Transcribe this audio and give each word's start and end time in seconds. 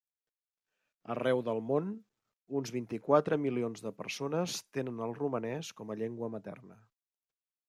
Arreu 1.15 1.43
del 1.49 1.61
món, 1.71 1.91
uns 2.61 2.73
vint-i-quatre 2.77 3.39
milions 3.45 3.87
de 3.89 3.95
persones 4.03 4.59
tenen 4.79 5.05
el 5.09 5.17
romanès 5.23 5.73
com 5.83 5.95
a 5.97 6.03
llengua 6.03 6.33
materna. 6.39 6.85